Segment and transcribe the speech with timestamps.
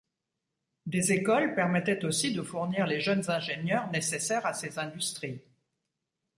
[0.87, 5.41] Des écoles permettaient aussi de fournir les jeunes ingénieurs nécessaires à ces industries.